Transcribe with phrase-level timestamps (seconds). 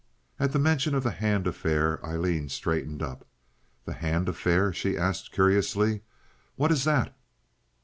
[0.39, 3.23] At the mention of the Hand affair Aileen straightened up.
[3.85, 6.01] "The Hand affair?" she asked, curiously.
[6.55, 7.15] "What is that?"